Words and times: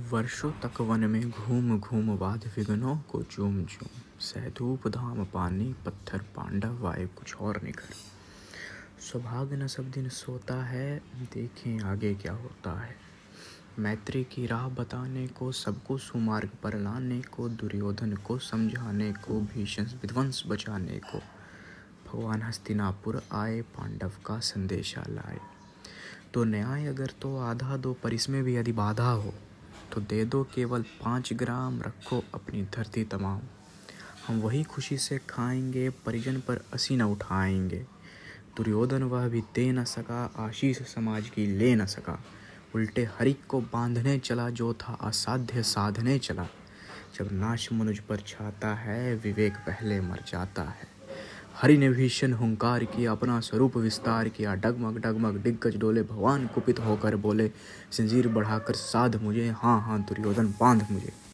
वर्षों 0.00 0.52
तक 0.52 0.80
वन 0.80 1.00
में 1.00 1.30
घूम 1.30 1.80
घूम 1.80 2.16
बाध 2.16 2.50
विघ्नों 2.56 2.96
को 2.96 3.22
चूम 3.22 3.64
चूम। 3.64 3.88
सहधूप 4.20 4.88
धाम 4.88 5.24
पानी, 5.24 5.74
पत्थर, 5.86 6.18
पांडव 6.18 6.82
वाए 6.82 7.06
कुछ 7.06 7.36
और 7.36 7.62
निकर 7.62 7.94
सौभाग्य 9.00 9.56
न 9.56 9.66
सब 9.66 9.90
दिन 9.90 10.08
सोता 10.08 10.54
है, 10.54 10.98
देखें 11.16 11.80
आगे 11.80 12.14
क्या 12.14 12.32
होता 12.32 12.80
है। 12.80 12.96
मैत्री 13.78 14.24
की 14.24 14.46
राह 14.46 14.68
बताने 14.68 15.26
को, 15.26 15.52
सबको 15.52 15.98
सुमार्ग 15.98 16.50
पर 16.62 16.78
लाने 16.78 17.20
को, 17.20 17.48
दुर्योधन 17.48 18.16
को 18.16 18.38
समझाने 18.38 19.12
को, 19.12 19.40
भीषण 19.40 19.84
विध्वंस 19.84 20.42
बचाने 20.46 21.00
को। 21.14 21.18
भगवान 22.08 22.42
हस्तिनापुर 22.42 23.22
आए, 23.32 23.60
पांडव 23.60 24.12
का 24.26 24.40
संदेशा 24.40 25.04
लाए। 25.08 25.38
तो 26.34 26.44
न्याय 26.44 26.86
अगर 26.86 27.06
तो 27.06 27.38
आधा 27.38 27.76
दो, 27.76 27.92
पर 27.92 28.14
इसमें 28.14 28.44
भी 28.44 28.56
यदि 28.56 28.72
बाधा 28.72 29.10
हो 29.10 29.34
तो 29.92 30.00
दे 30.00 30.24
दो 30.24 30.44
केवल 30.54 30.82
पाँच 30.82 31.32
ग्राम, 31.32 31.82
रखो 31.82 32.24
अपनी 32.34 32.62
धरती 32.62 33.04
तमाम। 33.04 33.40
हम 34.28 34.40
वही 34.40 34.62
खुशी 34.62 34.98
से 34.98 35.20
खाएँगे, 35.30 35.90
परिजन 35.90 36.36
पर 36.36 36.64
असी 36.72 36.96
न 36.96 37.02
उठाएँगे। 37.02 37.86
दुर्योधन 38.56 39.02
वह 39.02 39.28
भी 39.28 39.40
दे 39.40 39.72
न 39.72 39.84
सका, 39.84 40.32
आशीष 40.36 40.78
समाज 40.82 41.28
की 41.28 41.46
ले 41.46 41.74
न 41.74 41.86
सका। 41.86 42.24
उल्टे 42.74 43.04
हरिक 43.04 43.46
को 43.46 43.60
बांधने 43.60 44.18
चला, 44.18 44.50
जो 44.50 44.74
था 44.74 44.92
असाध्य 44.92 45.62
साधने 45.62 46.18
चला। 46.18 46.46
जब 47.14 47.28
नाश 47.32 47.72
मनुज 47.72 47.98
पर 47.98 48.16
छाता 48.16 48.74
है, 48.74 49.14
विवेक 49.14 49.54
पहले 49.54 50.00
मर 50.00 50.24
जाता 50.28 50.62
है। 50.62 51.01
हरि 51.60 51.76
ने 51.78 51.88
भीषण 51.90 52.32
हुंकार 52.32 52.84
किया, 52.84 53.12
अपना 53.12 53.40
स्वरूप 53.40 53.76
विस्तार 53.76 54.28
किया, 54.28 54.54
डगमग 54.54 54.98
डगमग, 54.98 55.36
दिग्गज 55.36 55.76
डोले, 55.76 56.02
भगवान 56.02 56.46
कुपित 56.46 56.78
होकर 56.78 57.16
बोले, 57.16 57.48
जंजीर 57.92 58.28
बढ़ाकर 58.28 58.74
साध 58.74 59.22
मुझे 59.22 59.48
हाँ 59.48 59.80
हाँ 59.80 60.00
दुर्योधन 60.00 60.54
बाँध 60.60 60.86
मुझे। 60.90 61.22